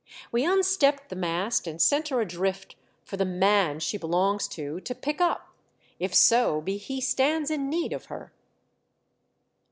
[0.31, 4.95] We unstepped the mast and sent her adrift for the man she belongs to to
[4.95, 5.53] pick up,
[5.99, 8.33] if so be he stands in need of her."